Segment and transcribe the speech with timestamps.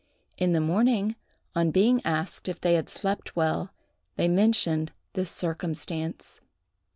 [0.35, 1.15] In the morning,
[1.53, 3.71] on being asked if they had slept well,
[4.15, 6.41] they mentioned this circumstance.